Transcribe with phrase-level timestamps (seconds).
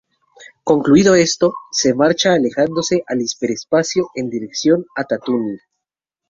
[0.63, 5.59] Concluido esto, se marcha alejándose al hiperespacio en dirección a Tatooine.